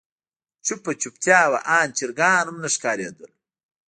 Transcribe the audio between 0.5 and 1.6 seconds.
چوپه چوپتيا وه